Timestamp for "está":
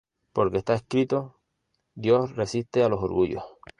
0.57-0.73